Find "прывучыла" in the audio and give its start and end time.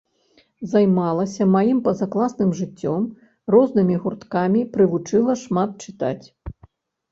4.75-5.39